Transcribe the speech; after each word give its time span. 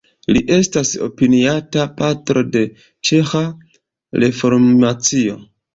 Li 0.35 0.39
estas 0.53 0.93
opiniata 1.07 1.85
patro 2.01 2.45
de 2.57 2.65
ĉeĥa 3.11 3.47
reformacio. 4.27 5.43